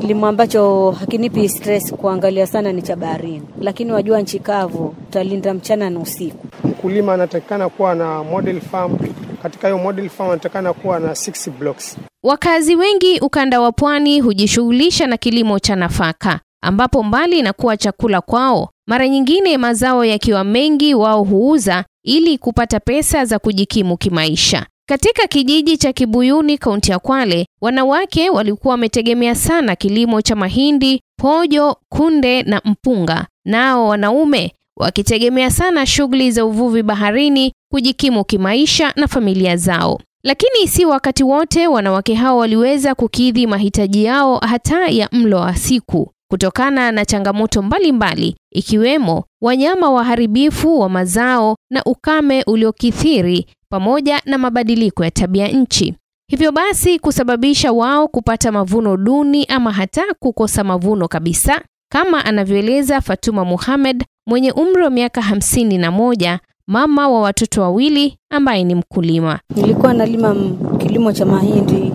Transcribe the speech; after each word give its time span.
Kilimo 0.00 0.26
ambacho 0.26 0.90
hakinipi 0.90 1.48
stress 1.48 1.92
kuangalia 1.94 2.46
sana 2.46 2.72
ni 2.72 2.82
cha 2.82 2.96
baharini, 2.96 3.42
lakini 3.60 3.92
wajua, 3.92 4.20
nchi 4.20 4.38
kavu 4.38 4.94
utalinda 5.08 5.54
mchana 5.54 5.90
na 5.90 6.00
usiku. 6.00 6.46
Mkulima 6.64 7.14
anatakikana 7.14 7.68
kuwa 7.68 7.94
na 7.94 8.24
model 8.24 8.60
farm. 8.60 8.98
Katika 9.42 9.68
hiyo 9.68 9.78
model 9.78 10.08
farm 10.08 10.30
anatakikana 10.30 10.72
kuwa 10.72 11.00
na 11.00 11.12
6 11.12 11.50
blocks. 11.50 11.96
Wakazi 12.24 12.76
wengi 12.76 13.20
ukanda 13.20 13.60
wa 13.60 13.72
pwani 13.72 14.20
hujishughulisha 14.20 15.06
na 15.06 15.16
kilimo 15.16 15.58
cha 15.58 15.76
nafaka, 15.76 16.40
ambapo 16.62 17.02
mbali 17.02 17.42
na 17.42 17.52
kuwa 17.52 17.76
chakula 17.76 18.20
kwao, 18.20 18.70
mara 18.88 19.08
nyingine 19.08 19.58
mazao 19.58 20.04
yakiwa 20.04 20.44
mengi, 20.44 20.94
wao 20.94 21.24
huuza 21.24 21.84
ili 22.04 22.38
kupata 22.38 22.80
pesa 22.80 23.24
za 23.24 23.38
kujikimu 23.38 23.96
kimaisha. 23.96 24.66
Katika 24.90 25.26
kijiji 25.26 25.76
cha 25.76 25.92
Kibuyuni, 25.92 26.58
kaunti 26.58 26.90
ya 26.90 26.98
Kwale, 26.98 27.46
wanawake 27.60 28.30
walikuwa 28.30 28.72
wametegemea 28.72 29.34
sana 29.34 29.76
kilimo 29.76 30.22
cha 30.22 30.36
mahindi, 30.36 31.02
pojo, 31.18 31.76
kunde 31.88 32.42
na 32.42 32.60
mpunga, 32.64 33.26
nao 33.44 33.88
wanaume 33.88 34.52
wakitegemea 34.76 35.50
sana 35.50 35.86
shughuli 35.86 36.30
za 36.30 36.44
uvuvi 36.44 36.82
baharini 36.82 37.52
kujikimu 37.72 38.24
kimaisha 38.24 38.92
na 38.96 39.08
familia 39.08 39.56
zao. 39.56 40.00
Lakini 40.22 40.68
si 40.68 40.84
wakati 40.84 41.24
wote 41.24 41.66
wanawake 41.66 42.14
hao 42.14 42.36
waliweza 42.38 42.94
kukidhi 42.94 43.46
mahitaji 43.46 44.04
yao 44.04 44.38
hata 44.38 44.88
ya 44.88 45.08
mlo 45.12 45.36
wa 45.40 45.54
siku 45.56 46.12
kutokana 46.30 46.92
na 46.92 47.04
changamoto 47.04 47.62
mbalimbali 47.62 47.92
mbali, 48.22 48.36
ikiwemo 48.52 49.24
wanyama 49.42 49.90
waharibifu 49.90 50.80
wa 50.80 50.88
mazao 50.88 51.56
na 51.70 51.84
ukame 51.84 52.42
uliokithiri 52.46 53.46
pamoja 53.70 54.20
na 54.24 54.38
mabadiliko 54.38 55.04
ya 55.04 55.10
tabia 55.10 55.48
nchi. 55.48 55.94
Hivyo 56.30 56.52
basi 56.52 56.98
kusababisha 56.98 57.72
wao 57.72 58.08
kupata 58.08 58.52
mavuno 58.52 58.96
duni 58.96 59.44
ama 59.44 59.72
hata 59.72 60.02
kukosa 60.18 60.64
mavuno 60.64 61.08
kabisa, 61.08 61.62
kama 61.92 62.24
anavyoeleza 62.24 63.00
Fatuma 63.00 63.44
Muhammad 63.44 64.04
mwenye 64.26 64.52
umri 64.52 64.82
wa 64.82 64.90
miaka 64.90 65.22
hamsini 65.22 65.78
na 65.78 65.90
moja, 65.90 66.40
mama 66.66 67.08
wa 67.08 67.20
watoto 67.20 67.62
wawili 67.62 68.16
ambaye 68.32 68.64
ni 68.64 68.74
mkulima. 68.74 69.38
Nilikuwa 69.56 69.94
nalima 69.94 70.36
kilimo 70.78 71.12
cha 71.12 71.26
mahindi, 71.26 71.92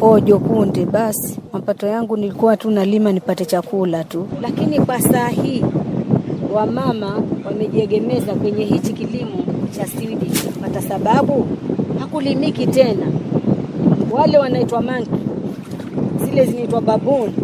pojo, 0.00 0.38
kunde, 0.38 0.84
basi 0.86 1.38
mapato 1.52 1.86
yangu 1.86 2.16
nilikuwa 2.16 2.56
tu 2.56 2.70
nalima 2.70 3.12
nipate 3.12 3.44
chakula 3.44 4.04
tu, 4.04 4.28
lakini 4.42 4.80
kwa 4.80 5.00
saa 5.00 5.28
hii 5.28 5.64
wamama 6.54 7.22
wamejiegemeza 7.44 8.34
kwenye 8.34 8.64
hichi 8.64 8.92
kilimo 8.92 9.44
cha 9.76 9.86
sidi, 9.86 10.30
kwa 10.72 10.82
sababu 10.82 11.46
hakulimiki 12.00 12.66
tena. 12.66 13.06
Wale 14.10 14.38
wanaitwa 14.38 14.82
manki, 14.82 15.10
zile 16.24 16.44
zinaitwa 16.44 16.80
babuni 16.80 17.34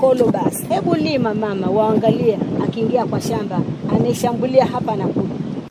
kolobas. 0.00 0.68
Hebu 0.68 0.94
lima 0.94 1.34
mama, 1.34 1.66
waangalie, 1.70 2.38
akiingia 2.64 3.04
kwa 3.06 3.20
shamba 3.20 3.60
anaishambulia 3.96 4.64
hapa 4.66 4.96
na 4.96 5.06
kule. 5.06 5.26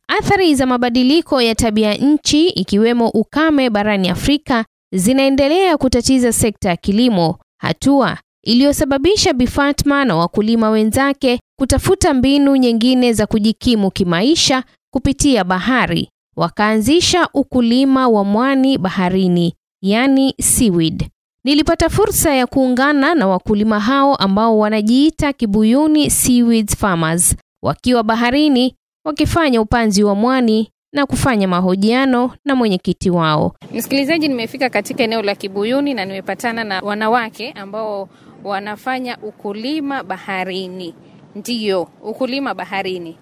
Athari 0.07 0.55
za 0.55 0.65
mabadiliko 0.65 1.41
ya 1.41 1.55
tabia 1.55 1.93
nchi 1.93 2.47
ikiwemo 2.49 3.09
ukame 3.09 3.69
barani 3.69 4.09
Afrika 4.09 4.65
zinaendelea 4.93 5.77
kutatiza 5.77 6.33
sekta 6.33 6.69
ya 6.69 6.75
kilimo, 6.77 7.37
hatua 7.61 8.17
iliyosababisha 8.43 9.33
Bi 9.33 9.47
Fatma 9.47 10.05
na 10.05 10.15
wakulima 10.15 10.69
wenzake 10.69 11.39
kutafuta 11.59 12.13
mbinu 12.13 12.55
nyingine 12.55 13.13
za 13.13 13.25
kujikimu 13.27 13.91
kimaisha 13.91 14.63
kupitia 14.93 15.43
bahari. 15.43 16.09
Wakaanzisha 16.37 17.27
ukulima 17.33 18.07
wa 18.07 18.23
mwani 18.23 18.77
baharini, 18.77 19.53
yani 19.83 20.35
seaweed. 20.41 21.09
Nilipata 21.45 21.89
fursa 21.89 22.33
ya 22.35 22.47
kuungana 22.47 23.15
na 23.15 23.27
wakulima 23.27 23.79
hao 23.79 24.15
ambao 24.15 24.59
wanajiita 24.59 25.33
Kibuyuni 25.33 26.09
Seaweed 26.09 26.75
Farmers, 26.75 27.35
wakiwa 27.63 28.03
baharini 28.03 28.75
wakifanya 29.05 29.61
upanzi 29.61 30.03
wa 30.03 30.15
mwani 30.15 30.69
na 30.93 31.05
kufanya 31.05 31.47
mahojiano 31.47 32.31
na 32.45 32.55
mwenyekiti 32.55 33.09
wao. 33.09 33.55
Msikilizaji, 33.73 34.27
nimefika 34.27 34.69
katika 34.69 35.03
eneo 35.03 35.21
la 35.21 35.35
Kibuyuni 35.35 35.93
na 35.93 36.05
nimepatana 36.05 36.63
na 36.63 36.79
wanawake 36.81 37.51
ambao 37.51 38.09
wanafanya 38.43 39.17
ukulima 39.17 40.03
baharini. 40.03 40.95
Ndiyo, 41.35 41.87
ukulima 42.03 42.53
baharini. 42.53 43.17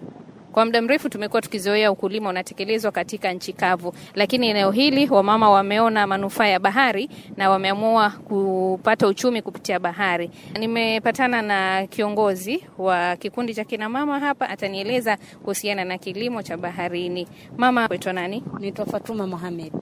Kwa 0.51 0.65
muda 0.65 0.81
mrefu 0.81 1.09
tumekuwa 1.09 1.41
tukizoea 1.41 1.91
ukulima 1.91 2.29
unatekelezwa 2.29 2.91
katika 2.91 3.33
nchi 3.33 3.53
kavu, 3.53 3.93
lakini 4.15 4.47
eneo 4.49 4.71
hili 4.71 5.09
wamama 5.09 5.49
wameona 5.49 6.07
manufaa 6.07 6.47
ya 6.47 6.59
bahari 6.59 7.09
na 7.37 7.49
wameamua 7.49 8.09
kupata 8.09 9.07
uchumi 9.07 9.41
kupitia 9.41 9.79
bahari. 9.79 10.31
Nimepatana 10.59 11.41
na 11.41 11.87
kiongozi 11.87 12.63
wa 12.77 13.15
kikundi 13.15 13.55
cha 13.55 13.63
kina 13.63 13.89
mama 13.89 14.19
hapa, 14.19 14.49
atanieleza 14.49 15.17
kuhusiana 15.43 15.85
na 15.85 15.97
kilimo 15.97 16.43
cha 16.43 16.57
baharini. 16.57 17.27
Mama, 17.57 17.87
wetu 17.91 18.13
nani? 18.13 18.43
Naitwa 18.59 18.85
Fatuma 18.85 19.27
Mohamed. 19.27 19.73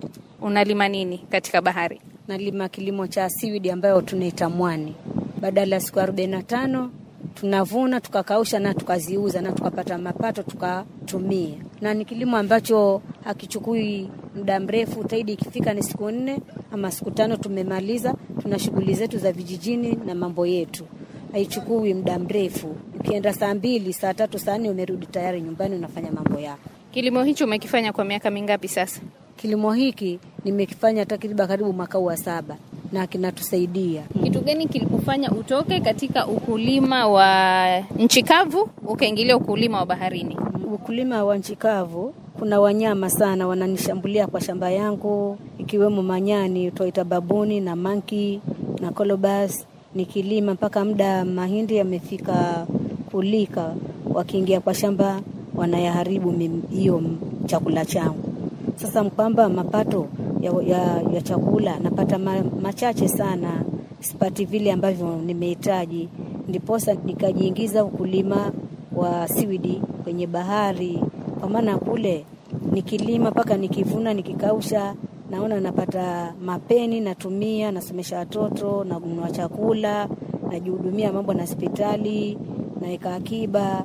Unalima 0.42 0.88
nini 0.88 1.18
katika 1.18 1.62
bahari? 1.62 2.02
Nalima 2.28 2.70
kilimo 2.70 3.08
cha 3.08 3.30
siwidi 3.30 3.72
ambayo 3.72 4.02
tunaita 4.02 4.50
mwani. 4.50 4.96
Badala 5.42 5.76
ya 5.76 5.82
siku 5.82 6.00
arobaini 6.00 6.32
na 6.32 6.44
tano 6.44 6.92
tunavuna 7.40 8.02
tukakausha 8.02 8.60
na 8.60 8.74
tukaziuza 8.74 9.42
na 9.42 9.52
tukapata 9.52 9.98
mapato 9.98 10.44
tukatumia, 10.44 11.56
na 11.82 11.94
ni 11.94 12.06
kilimo 12.06 12.38
ambacho 12.38 13.02
hakichukui 13.24 14.10
muda 14.36 14.60
mrefu 14.60 15.04
zaidi, 15.10 15.34
ikifika 15.34 15.74
ni 15.74 15.84
siku 15.84 16.12
nne 16.12 16.40
ama 16.72 16.92
siku 16.92 17.12
tano 17.12 17.38
tumemaliza. 17.38 18.16
Tuna 18.42 18.60
shughuli 18.60 18.94
zetu 18.94 19.18
za 19.18 19.32
vijijini 19.32 19.98
na 20.06 20.16
mambo 20.16 20.46
yetu, 20.46 20.86
haichukui 21.32 21.94
muda 21.94 22.20
mrefu. 22.20 22.76
Ukienda 23.00 23.34
saa 23.34 23.54
mbili, 23.54 23.94
saa 23.94 24.14
tatu, 24.14 24.40
saa 24.40 24.58
nne 24.58 24.70
umerudi 24.70 25.06
tayari 25.06 25.42
nyumbani, 25.42 25.76
unafanya 25.76 26.12
mambo 26.12 26.40
yako. 26.40 26.70
Kilimo 26.92 27.24
hicho 27.24 27.46
umekifanya 27.46 27.94
kwa 27.94 28.06
miaka 28.06 28.30
mingapi 28.32 28.68
sasa? 28.68 29.02
Kilimo 29.36 29.74
hiki 29.74 30.20
nimekifanya 30.46 31.06
takriban 31.06 31.48
karibu 31.48 31.74
mwaka 31.74 32.00
wa 32.00 32.18
saba 32.18 32.58
na 32.92 33.08
kinatusaidia. 33.08 34.04
Kitu 34.24 34.40
gani 34.42 34.68
kilikufanya 34.68 35.32
utoke 35.32 35.80
katika 35.80 36.28
ukulima 36.28 37.08
wa 37.08 37.80
nchi 38.00 38.24
kavu 38.24 38.70
ukaingilia 38.88 39.38
ukulima 39.38 39.80
wa 39.80 39.86
baharini? 39.86 40.38
Ukulima 40.74 41.24
wa 41.24 41.38
nchi 41.38 41.56
kavu, 41.56 42.14
kuna 42.40 42.60
wanyama 42.60 43.10
sana 43.10 43.48
wananishambulia 43.48 44.28
kwa 44.28 44.42
shamba 44.42 44.72
yangu, 44.72 45.38
ikiwemo 45.58 46.02
manyani 46.02 46.72
twaita 46.72 47.04
babuni 47.04 47.60
na 47.60 47.76
manki 47.76 48.42
na 48.82 48.92
kolobas. 48.92 49.66
Nikilima 49.96 50.54
mpaka 50.54 50.86
muda 50.86 51.26
mahindi 51.26 51.76
yamefika 51.76 52.68
kulika, 53.12 53.74
wakiingia 54.14 54.60
kwa 54.60 54.74
shamba 54.74 55.22
wanayaharibu 55.56 56.32
hiyo 56.70 57.02
chakula 57.46 57.86
changu. 57.86 58.34
Sasa 58.76 59.04
kwamba 59.04 59.50
mapato 59.50 60.08
ya, 60.48 60.78
ya, 60.78 61.02
ya 61.14 61.22
chakula 61.22 61.80
napata 61.80 62.18
ma, 62.18 62.44
machache 62.62 63.08
sana, 63.08 63.62
sipati 64.00 64.46
vile 64.46 64.72
ambavyo 64.72 65.16
nimehitaji, 65.26 66.10
ndiposa 66.48 66.94
nikajiingiza 67.06 67.84
ukulima 67.86 68.52
wa 68.96 69.28
siwidi 69.28 69.82
kwenye 70.04 70.28
bahari, 70.28 71.00
kwa 71.40 71.50
maana 71.50 71.78
kule 71.78 72.26
nikilima 72.72 73.32
mpaka 73.32 73.58
nikivuna 73.58 74.14
nikikausha, 74.14 74.94
naona 75.32 75.60
napata 75.60 76.34
mapeni, 76.42 77.00
natumia, 77.02 77.72
nasomesha 77.72 78.18
watoto, 78.18 78.84
nanunua 78.84 79.32
chakula, 79.32 80.10
najihudumia 80.52 81.14
mambo 81.14 81.34
na 81.34 81.42
hospitali, 81.42 82.38
naweka 82.82 83.16
akiba. 83.16 83.84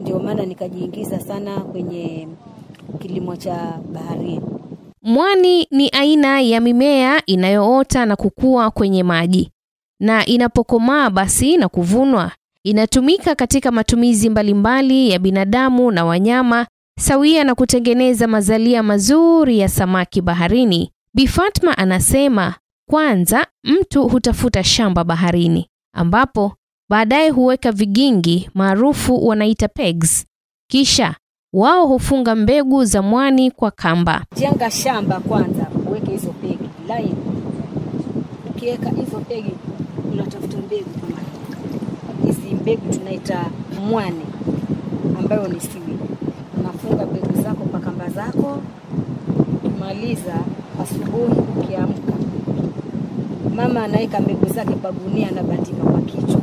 Ndio 0.00 0.18
maana 0.18 0.46
nikajiingiza 0.46 1.20
sana 1.20 1.60
kwenye 1.60 2.28
kilimo 2.98 3.36
cha 3.36 3.78
baharini. 3.92 4.40
Mwani 5.02 5.66
ni 5.70 5.88
aina 5.88 6.40
ya 6.40 6.60
mimea 6.60 7.26
inayoota 7.26 8.06
na 8.06 8.16
kukua 8.16 8.70
kwenye 8.70 9.02
maji, 9.02 9.50
na 10.00 10.26
inapokomaa 10.26 11.10
basi 11.10 11.56
na 11.56 11.68
kuvunwa 11.68 12.32
inatumika 12.64 13.34
katika 13.34 13.70
matumizi 13.70 14.30
mbalimbali 14.30 15.10
ya 15.10 15.18
binadamu 15.18 15.90
na 15.90 16.04
wanyama, 16.04 16.66
sawia 16.98 17.44
na 17.44 17.54
kutengeneza 17.54 18.26
mazalia 18.26 18.82
mazuri 18.82 19.58
ya 19.58 19.68
samaki 19.68 20.20
baharini. 20.20 20.90
Bi 21.14 21.26
Fatma 21.26 21.78
anasema 21.78 22.54
kwanza 22.90 23.46
mtu 23.64 24.08
hutafuta 24.08 24.64
shamba 24.64 25.04
baharini, 25.04 25.68
ambapo 25.94 26.52
baadaye 26.90 27.30
huweka 27.30 27.72
vigingi 27.72 28.50
maarufu 28.54 29.26
wanaita 29.26 29.68
pegs, 29.68 30.26
kisha 30.70 31.14
wao 31.52 31.86
hufunga 31.86 32.34
mbegu 32.34 32.84
za 32.84 33.02
mwani 33.02 33.50
kwa 33.50 33.70
kamba. 33.70 34.24
Jenga 34.36 34.70
shamba 34.70 35.20
kwanza, 35.20 35.66
uweke 35.88 36.10
hizo 36.10 36.28
pegi 36.32 36.68
line. 36.88 37.14
Ukiweka 38.50 38.90
hizo 38.90 39.18
pegi, 39.28 39.50
unatafuta 40.12 40.56
mbegu 40.58 40.90
kama 41.00 42.26
hizi 42.26 42.54
mbegu 42.54 42.92
tunaita 42.92 43.44
mwani, 43.90 44.26
ambayo 45.18 45.48
ni 45.48 45.60
siwi. 45.60 45.98
Unafunga 46.60 47.06
mbegu 47.06 47.42
zako 47.42 47.64
kwa 47.64 47.80
kamba 47.80 48.08
zako. 48.08 48.58
Ukimaliza 49.64 50.34
asubuhi, 50.82 51.40
ukiamka 51.58 52.12
Mama 53.54 53.84
anaweka 53.84 54.20
mbegu 54.20 54.46
zake 54.46 54.72
kwa 54.74 54.92
gunia, 54.92 55.28
anabandika 55.28 55.82
kwa 55.84 56.00
kichwa, 56.00 56.40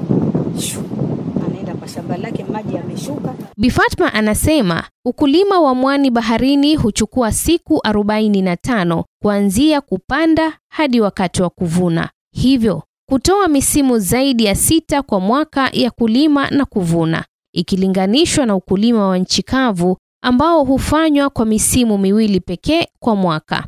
shamba 1.97 2.17
lake, 2.17 2.43
maji 2.51 2.75
yameshuka. 2.75 3.33
Bi 3.57 3.69
Fatma 3.69 4.13
anasema 4.13 4.83
ukulima 5.05 5.59
wa 5.59 5.75
mwani 5.75 6.11
baharini 6.11 6.75
huchukua 6.75 7.31
siku 7.31 7.73
45 7.87 9.03
kuanzia 9.21 9.81
kupanda 9.81 10.53
hadi 10.69 11.01
wakati 11.01 11.41
wa 11.41 11.49
kuvuna, 11.49 12.09
hivyo 12.35 12.83
kutoa 13.09 13.47
misimu 13.47 13.99
zaidi 13.99 14.45
ya 14.45 14.55
sita 14.55 15.01
kwa 15.01 15.19
mwaka 15.19 15.69
ya 15.73 15.91
kulima 15.91 16.49
na 16.49 16.65
kuvuna, 16.65 17.25
ikilinganishwa 17.53 18.45
na 18.45 18.55
ukulima 18.55 19.07
wa 19.07 19.17
nchi 19.17 19.43
kavu 19.43 19.97
ambao 20.23 20.63
hufanywa 20.63 21.29
kwa 21.29 21.45
misimu 21.45 21.97
miwili 21.97 22.39
pekee 22.39 22.87
kwa 22.99 23.15
mwaka. 23.15 23.65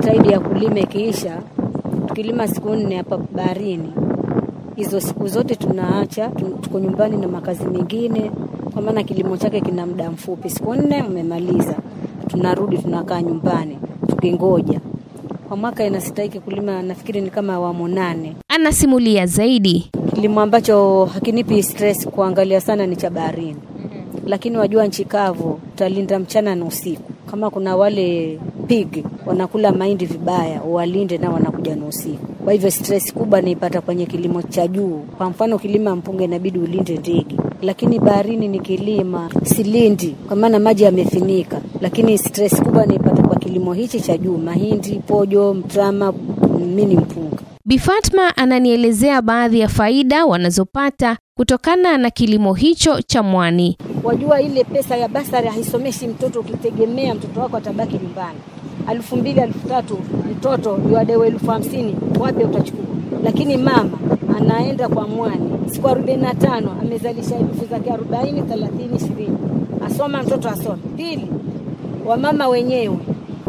Tide 0.00 0.28
ya 0.32 0.40
kulima 0.40 0.80
ikiisha, 0.80 1.42
tukilima 2.08 2.48
siku 2.48 2.70
nne 2.76 2.96
hapa 2.96 3.16
baharini, 3.18 3.92
hizo 4.76 5.00
siku 5.00 5.28
zote 5.28 5.54
tunaacha, 5.54 6.28
tuko 6.60 6.80
nyumbani 6.80 7.16
na 7.16 7.28
makazi 7.28 7.64
mengine, 7.64 8.30
kwa 8.72 8.82
maana 8.82 9.02
kilimo 9.02 9.36
chake 9.36 9.60
kina 9.60 9.86
muda 9.86 10.10
mfupi. 10.10 10.50
Siku 10.50 10.74
nne 10.74 11.02
umemaliza, 11.02 11.74
tunarudi 12.28 12.78
tunakaa 12.78 13.22
nyumbani 13.22 13.78
tukingoja. 14.08 14.80
Kwa 15.48 15.56
mwaka 15.56 15.84
inastahiki 15.86 16.40
kulima, 16.40 16.82
nafikiri 16.82 17.20
ni 17.20 17.30
kama 17.30 17.54
awamu 17.54 17.88
nane. 17.88 18.36
Anasimulia 18.48 19.26
zaidi. 19.26 19.90
Kilimo 20.14 20.40
ambacho 20.40 21.04
hakinipi 21.04 21.62
stress 21.62 22.08
kuangalia 22.08 22.60
sana 22.60 22.86
ni 22.86 22.96
cha 22.96 23.10
baharini, 23.10 23.56
lakini 24.26 24.56
wajua, 24.56 24.86
nchi 24.86 25.04
kavu 25.04 25.60
utalinda 25.74 26.18
mchana 26.18 26.54
na 26.54 26.64
usiku. 26.64 27.12
Kama 27.30 27.50
kuna 27.50 27.76
wale 27.76 28.38
pig 28.66 29.04
wanakula 29.26 29.72
mahindi 29.72 30.06
vibaya, 30.06 30.62
uwalinde 30.62 31.18
na 31.18 31.30
wanakuja 31.30 31.76
na 31.76 31.86
usiku. 31.86 32.35
Kwa 32.46 32.52
hivyo 32.52 32.70
stress 32.70 33.12
kubwa 33.12 33.40
naipata 33.42 33.80
kwenye 33.80 34.06
kilimo 34.06 34.42
cha 34.42 34.68
juu. 34.68 34.98
Kwa 35.18 35.30
mfano, 35.30 35.58
kilima 35.58 35.96
mpunga 35.96 36.24
inabidi 36.24 36.58
ulinde 36.58 36.96
ndege, 36.96 37.36
lakini 37.62 37.98
baharini 37.98 38.48
ni 38.48 38.60
kilima 38.60 39.30
silindi, 39.44 40.14
kwa 40.26 40.36
maana 40.36 40.58
maji 40.58 40.82
yamefinika. 40.82 41.60
Lakini 41.80 42.18
stress 42.18 42.62
kubwa 42.62 42.86
naipata 42.86 43.22
kwa 43.22 43.36
kilimo 43.36 43.72
hichi 43.72 44.00
cha 44.00 44.16
juu, 44.18 44.36
mahindi, 44.38 45.00
pojo, 45.06 45.54
mtama, 45.54 46.12
mini 46.74 46.96
mpunga. 46.96 47.36
Bi 47.64 47.78
Fatma 47.78 48.36
ananielezea 48.36 49.22
baadhi 49.22 49.60
ya 49.60 49.68
faida 49.68 50.26
wanazopata 50.26 51.16
kutokana 51.36 51.98
na 51.98 52.10
kilimo 52.10 52.54
hicho 52.54 53.00
cha 53.02 53.22
mwani. 53.22 53.78
Wajua 54.04 54.40
ile 54.42 54.64
pesa 54.64 54.96
ya 54.96 55.08
basari 55.08 55.48
haisomeshi 55.48 56.06
mtoto, 56.06 56.40
ukitegemea 56.40 57.14
mtoto 57.14 57.40
wako 57.40 57.56
atabaki 57.56 57.94
nyumbani. 58.02 58.38
Elfu 58.92 59.16
mbili 59.16 59.40
elfu 59.40 59.68
tatu 59.68 59.98
mtoto 60.32 60.78
yuadewe 60.90 61.26
elfu 61.26 61.50
hamsini 61.50 61.96
wapi 62.20 62.44
utachukua? 62.44 62.84
Lakini 63.24 63.56
mama 63.56 63.98
anaenda 64.36 64.88
kwa 64.88 65.08
mwani 65.08 65.50
siku 65.70 65.88
arobaini 65.88 66.22
na 66.22 66.34
tano 66.34 66.70
amezalisha 66.82 67.36
elfu 67.36 67.64
zake 67.70 67.90
arobaini 67.90 68.42
thelathini 68.42 68.96
ishirini 68.96 69.38
asoma 69.86 70.22
mtoto 70.22 70.48
asome. 70.48 70.78
Pili, 70.96 71.26
wamama 72.06 72.48
wenyewe 72.48 72.98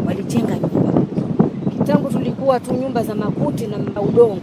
walijenga 0.06 0.54
nyumba. 0.58 1.00
Kitambo 1.70 2.08
tulikuwa 2.08 2.60
tu 2.60 2.74
nyumba 2.74 3.02
za 3.02 3.14
makuti 3.14 3.66
na 3.66 4.00
udongo, 4.02 4.40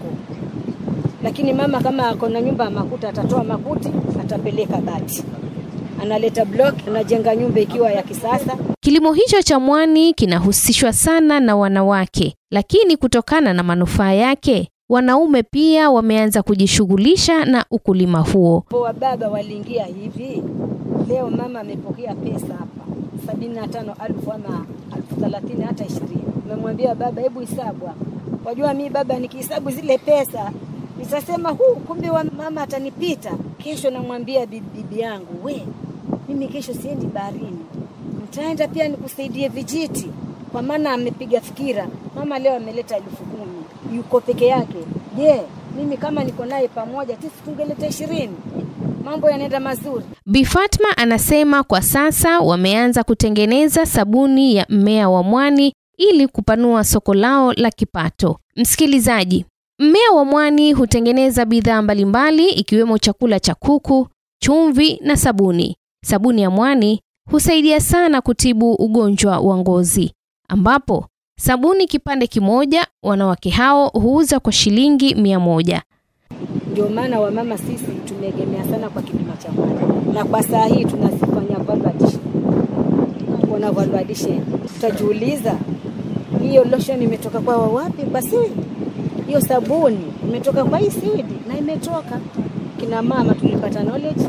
lakini 1.24 1.54
mama 1.54 1.80
kama 1.82 2.08
ako 2.08 2.30
na 2.30 2.42
nyumba 2.42 2.64
ya 2.64 2.70
makuti 2.72 3.06
atatoa 3.08 3.44
makuti 3.44 3.90
atapeleka 4.22 4.78
bati 4.78 5.24
analeta 6.02 6.46
block, 6.46 6.76
anajenga 6.88 7.36
nyumba 7.36 7.60
ikiwa 7.60 7.92
ya 7.92 8.04
kisasa. 8.04 8.58
Kilimo 8.82 9.14
hicho 9.14 9.42
cha 9.42 9.60
mwani 9.60 10.14
kinahusishwa 10.14 10.94
sana 10.94 11.40
na 11.40 11.56
wanawake, 11.56 12.36
lakini 12.52 12.98
kutokana 12.98 13.54
na 13.54 13.64
manufaa 13.64 14.12
yake, 14.14 14.70
wanaume 14.90 15.44
pia 15.44 15.90
wameanza 15.90 16.44
kujishughulisha 16.44 17.46
na 17.46 17.66
ukulima 17.72 18.20
huo. 18.20 18.64
Wa 18.72 18.94
baba 18.94 19.28
waliingia 19.28 19.86
hivi, 19.86 20.44
leo 21.10 21.30
mama 21.30 21.60
amepokea 21.60 22.16
pesa 22.16 22.54
hapa 22.60 22.86
sabini 23.28 23.56
na 23.56 23.68
tano 23.68 23.96
elfu 24.10 24.32
ama 24.32 24.66
elfu 24.96 25.16
thelathini 25.16 25.64
hata 25.64 25.86
ishirini. 25.86 26.24
Umemwambia 26.46 26.96
baba, 26.96 27.22
hebu 27.22 27.40
hesabu 27.40 27.86
hapa. 27.86 28.06
Wajua 28.46 28.74
mi 28.74 28.90
baba 28.90 29.20
nikihesabu 29.20 29.72
zile 29.72 29.98
pesa 29.98 30.52
nitasema 31.00 31.50
huu, 31.50 31.76
kumbe 31.76 32.10
wa 32.10 32.24
mama 32.24 32.62
atanipita 32.62 33.32
kesho. 33.58 33.90
Namwambia 33.92 34.46
bibi 34.46 35.00
yangu, 35.00 35.46
we 35.46 35.62
mimi 36.30 36.48
kesho 36.48 36.74
siendi 36.74 37.06
baharini, 37.06 37.60
nitaenda 38.22 38.68
pia 38.68 38.88
nikusaidie 38.88 39.48
vijiti, 39.48 40.10
kwa 40.52 40.62
maana 40.62 40.92
amepiga 40.94 41.42
fikira. 41.42 41.88
Mama 42.16 42.40
leo 42.40 42.56
ameleta 42.56 42.96
elfu 42.98 43.24
kumi 43.24 43.64
yuko 43.98 44.22
peke 44.22 44.46
yake. 44.46 44.78
Je, 45.18 45.42
mimi 45.78 45.98
kama 45.98 46.24
niko 46.24 46.46
naye 46.46 46.68
pamoja, 46.68 47.16
tisi 47.16 47.34
tungeleta 47.46 47.88
ishirini? 47.88 48.36
Mambo 49.04 49.30
yanaenda 49.30 49.60
mazuri. 49.60 50.06
Bi 50.26 50.46
Fatma 50.46 50.98
anasema 50.98 51.64
kwa 51.64 51.82
sasa 51.82 52.40
wameanza 52.40 53.04
kutengeneza 53.04 53.86
sabuni 53.86 54.56
ya 54.56 54.66
mmea 54.70 55.10
wa 55.10 55.24
mwani 55.24 55.74
ili 55.98 56.28
kupanua 56.28 56.84
soko 56.84 57.14
lao 57.14 57.54
la 57.54 57.72
kipato. 57.72 58.40
Msikilizaji, 58.56 59.46
mmea 59.80 60.12
wa 60.16 60.26
mwani 60.26 60.74
hutengeneza 60.74 61.46
bidhaa 61.46 61.82
mbalimbali 61.82 62.50
ikiwemo 62.50 62.98
chakula 62.98 63.40
cha 63.40 63.56
kuku, 63.56 64.08
chumvi 64.42 65.00
na 65.04 65.18
sabuni. 65.18 65.76
Sabuni 66.06 66.42
ya 66.42 66.50
mwani 66.50 67.02
husaidia 67.32 67.80
sana 67.80 68.22
kutibu 68.22 68.74
ugonjwa 68.74 69.40
wa 69.40 69.58
ngozi, 69.58 70.14
ambapo 70.50 71.06
sabuni 71.40 71.88
kipande 71.88 72.28
kimoja 72.28 72.88
wanawake 73.04 73.50
hao 73.50 73.88
huuza 73.90 74.40
kwa 74.40 74.52
shilingi 74.52 75.16
mia 75.16 75.40
moja. 75.40 75.82
Ndio 76.72 76.90
maana 76.90 77.20
wamama 77.20 77.58
sisi 77.58 77.92
tumeegemea 78.08 78.66
sana 78.66 78.90
kwa 78.90 79.02
kilimo 79.02 79.34
cha 79.44 79.52
mwani, 79.52 80.14
na 80.14 80.26
kwa 80.26 80.44
saa 80.44 80.66
hii 80.66 80.86
tunazifanya 80.86 81.56
addition, 84.00 84.42
tutajiuliza 84.74 85.58
hiyo 86.42 86.64
lotion 86.64 87.02
imetoka 87.02 87.40
kwa 87.40 87.58
wapi? 87.58 88.04
Basi. 88.04 88.36
Hiyo 89.28 89.42
sabuni 89.42 90.14
imetoka 90.30 90.64
kwa 90.66 90.78
hii 90.78 90.90
seaweed 90.92 91.26
na 91.48 91.58
imetoka. 91.58 92.20
Kina 92.80 93.02
mama 93.02 93.34
tulipata 93.36 93.82
knowledge, 93.82 94.24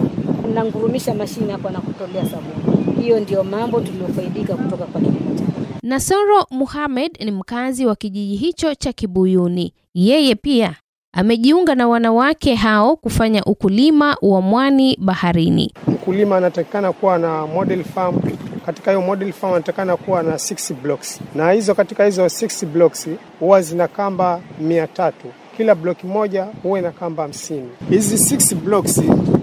nangurumisha 0.55 1.15
mashine 1.15 1.53
hapo 1.53 1.71
na 1.71 1.81
kutolea 1.81 2.25
sabuni. 2.27 3.03
Hiyo 3.03 3.21
ndio 3.21 3.45
mambo 3.45 3.81
tuliofaidika 3.81 4.55
kutoka 4.55 4.85
kwa 4.85 5.01
kilimo 5.01 5.35
cha. 5.39 5.45
Nasoro 5.83 6.47
Muhamed 6.51 7.19
ni 7.25 7.31
mkazi 7.31 7.87
wa 7.87 7.97
kijiji 7.97 8.37
hicho 8.37 8.75
cha 8.75 8.93
Kibuyuni. 8.93 9.73
Yeye 9.95 10.35
pia 10.35 10.75
amejiunga 11.13 11.75
na 11.75 11.89
wanawake 11.89 12.55
hao 12.55 12.97
kufanya 12.97 13.45
ukulima 13.45 14.17
wa 14.23 14.41
mwani 14.41 14.99
baharini. 15.01 15.73
Mkulima 15.89 16.37
anatakikana 16.37 16.93
kuwa 16.93 17.19
na 17.19 17.47
model 17.47 17.85
farm. 17.85 18.21
Katika 18.67 18.91
hiyo 18.91 19.03
model 19.03 19.33
farm 19.33 19.53
anatakikana 19.55 19.97
kuwa 19.97 20.23
na 20.23 20.35
6 20.35 20.75
blocks, 20.75 21.21
na 21.35 21.51
hizo 21.53 21.75
katika 21.75 22.05
hizo 22.05 22.25
6 22.25 22.67
blocks 22.67 23.09
huwa 23.41 23.63
zina 23.63 23.89
kamba 23.89 24.41
mia 24.61 24.87
tatu 24.87 25.27
kila 25.57 25.75
bloki 25.75 26.07
moja 26.07 26.47
huwe 26.63 26.81
na 26.81 26.91
kamba 26.91 27.23
hamsini. 27.23 27.69
Hizi 27.91 28.35
6 28.37 28.55
blocks 28.55 29.03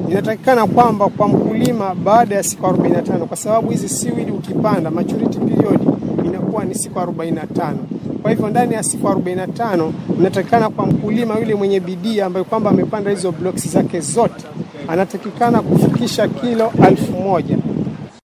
inatakikana 0.09 0.67
kwamba 0.67 1.07
kwa 1.09 1.27
mkulima 1.27 1.95
baada 1.95 2.35
ya 2.35 2.43
siku 2.43 2.65
45, 2.65 3.17
kwa 3.25 3.37
sababu 3.37 3.71
hizi 3.71 3.89
seaweed 3.89 4.29
ukipanda 4.29 4.91
maturity 4.91 5.39
period 5.39 5.81
inakuwa 6.25 6.65
ni 6.65 6.75
siku 6.75 6.99
45. 6.99 7.73
Kwa 8.21 8.31
hivyo 8.31 8.49
ndani 8.49 8.73
ya 8.73 8.83
siku 8.83 9.07
45 9.07 9.91
inatakikana 10.19 10.69
kwa 10.69 10.85
mkulima 10.85 11.39
yule 11.39 11.55
mwenye 11.55 11.79
bidii 11.79 12.21
ambaye 12.21 12.43
kwamba 12.45 12.69
amepanda 12.69 13.09
hizo 13.11 13.31
blocks 13.31 13.67
zake 13.69 13.99
zote 13.99 14.45
anatakikana 14.87 15.61
kufikisha 15.61 16.27
kilo 16.27 16.71
elfu 16.89 17.11
moja. 17.11 17.57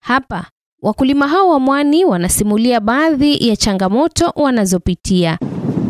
Hapa 0.00 0.44
wakulima 0.82 1.28
hao 1.28 1.48
wa 1.48 1.60
mwani 1.60 2.04
wanasimulia 2.04 2.80
baadhi 2.80 3.48
ya 3.48 3.56
changamoto 3.56 4.32
wanazopitia. 4.36 5.38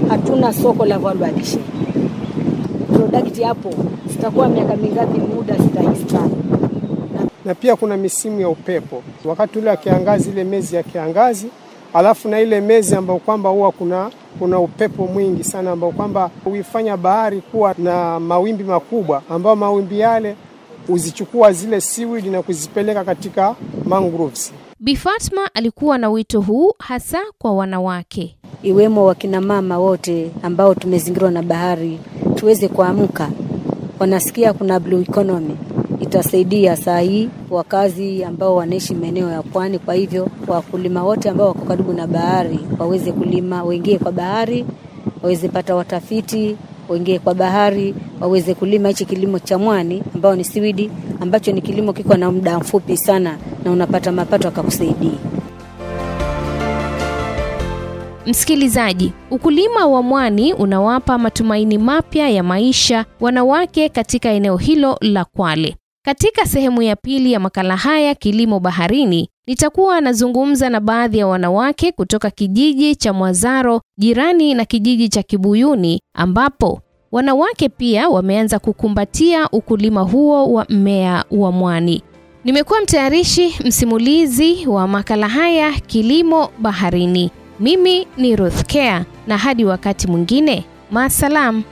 Hatuna 0.09 0.53
soko 0.53 0.85
la 0.87 0.99
value 0.99 1.27
addition. 1.27 1.63
Product 3.01 3.43
hapo 3.43 3.71
zitakuwa 4.07 4.49
miaka 4.49 4.77
mingapi? 4.77 5.21
Muda 5.21 5.59
sitahistari 5.59 6.31
na 7.45 7.55
pia 7.55 7.77
kuna 7.77 7.97
misimu 7.97 8.41
ya 8.41 8.49
upepo, 8.49 9.03
wakati 9.25 9.59
ule 9.59 9.71
wa 9.71 9.77
kiangazi, 9.77 10.31
ile 10.31 10.45
mezi 10.45 10.77
ya 10.77 10.83
kiangazi, 10.83 11.47
alafu 11.95 12.29
na 12.29 12.41
ile 12.41 12.61
mezi 12.61 12.95
ambayo 12.95 13.19
kwamba 13.19 13.51
huwa 13.51 13.73
kuna 13.73 14.11
kuna 14.39 14.59
upepo 14.59 15.07
mwingi 15.07 15.45
sana 15.45 15.71
ambao 15.71 15.91
kwamba 15.93 16.31
huifanya 16.45 16.97
bahari 16.97 17.41
kuwa 17.41 17.75
na 17.79 18.21
mawimbi 18.21 18.65
makubwa, 18.65 19.23
ambayo 19.31 19.57
mawimbi 19.57 20.01
yale 20.01 20.37
huzichukua 20.87 21.53
zile 21.53 21.81
seaweed 21.81 22.27
na 22.27 22.43
kuzipeleka 22.43 23.05
katika 23.05 23.55
mangroves. 23.85 24.53
Bi 24.81 24.97
Fatma 24.97 25.51
alikuwa 25.55 25.99
na 25.99 26.11
wito 26.11 26.41
huu 26.41 26.73
hasa 26.79 27.19
kwa 27.39 27.53
wanawake. 27.53 28.37
iwemo 28.63 29.05
wakina 29.05 29.41
mama 29.41 29.79
wote 29.79 30.31
ambao 30.43 30.75
tumezingirwa 30.75 31.31
na 31.31 31.43
bahari 31.43 32.01
tuweze 32.35 32.69
kuamka. 32.69 33.29
Wanasikia 33.99 34.53
kuna 34.53 34.81
blue 34.81 35.03
economy 35.03 35.57
itasaidia 36.01 36.77
saa 36.77 36.99
hii 37.01 37.29
wakazi 37.51 38.25
ambao 38.25 38.57
wanaishi 38.57 38.95
maeneo 38.95 39.31
ya 39.31 39.43
pwani. 39.43 39.79
Kwa 39.79 39.95
hivyo 39.95 40.29
wakulima 40.49 41.03
wote 41.05 41.29
ambao 41.31 41.47
wako 41.49 41.65
karibu 41.65 41.93
na 41.93 42.07
bahari 42.07 42.59
waweze 42.79 43.13
kulima, 43.13 43.63
waingie 43.65 43.99
kwa 43.99 44.13
bahari, 44.13 44.67
waweze 45.23 45.49
pata 45.49 45.75
watafiti, 45.75 46.57
waingie 46.89 47.19
kwa 47.19 47.35
bahari 47.35 47.95
waweze 48.21 48.55
kulima 48.55 48.89
hichi 48.89 49.05
kilimo 49.05 49.39
cha 49.39 49.59
mwani 49.59 50.03
ambao 50.15 50.37
ni 50.37 50.45
siwidi, 50.45 50.91
ambacho 51.21 51.53
ni 51.53 51.61
kilimo 51.63 51.93
kiko 51.93 52.15
na 52.17 52.31
muda 52.33 52.59
mfupi 52.59 52.97
sana 52.97 53.37
na 53.65 53.71
unapata 53.71 54.13
mapato 54.13 54.49
akakusaidia. 54.49 55.11
Msikilizaji, 58.27 59.13
ukulima 59.31 59.87
wa 59.87 60.03
mwani 60.03 60.53
unawapa 60.55 61.19
matumaini 61.19 61.79
mapya 61.79 62.29
ya 62.29 62.43
maisha 62.43 63.05
wanawake 63.21 63.89
katika 63.89 64.29
eneo 64.31 64.57
hilo 64.57 64.99
la 65.01 65.25
Kwale. 65.25 65.77
Katika 66.05 66.47
sehemu 66.47 66.83
ya 66.83 66.97
pili 66.97 67.33
ya 67.33 67.41
makala 67.41 67.77
haya 67.77 68.15
Kilimo 68.15 68.61
Baharini, 68.61 69.29
nitakuwa 69.47 70.01
nazungumza 70.01 70.71
na 70.71 70.81
baadhi 70.81 71.19
ya 71.19 71.27
wanawake 71.27 71.93
kutoka 71.93 72.31
kijiji 72.31 72.97
cha 72.97 73.13
Mwazaro 73.13 73.81
jirani 73.99 74.55
na 74.55 74.65
kijiji 74.65 75.09
cha 75.09 75.23
Kibuyuni 75.23 76.01
ambapo 76.15 76.81
wanawake 77.13 77.69
pia 77.69 78.09
wameanza 78.09 78.59
kukumbatia 78.59 79.49
ukulima 79.51 80.01
huo 80.01 80.53
wa 80.53 80.67
mmea 80.69 81.25
wa 81.31 81.53
mwani. 81.53 82.03
Nimekuwa 82.45 82.81
mtayarishi 82.81 83.55
msimulizi 83.65 84.67
wa 84.67 84.89
makala 84.89 85.29
haya 85.29 85.73
Kilimo 85.73 86.49
Baharini. 86.59 87.31
Mimi 87.61 88.07
ni 88.17 88.37
Ruth 88.37 88.63
Care 88.73 89.05
na 89.27 89.39
hadi 89.39 89.65
wakati 89.65 90.07
mwingine, 90.07 90.65
maasalam. 90.91 91.63